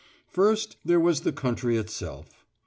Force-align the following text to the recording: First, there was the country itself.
First, 0.31 0.77
there 0.83 0.99
was 0.99 1.21
the 1.21 1.31
country 1.31 1.77
itself. 1.77 2.43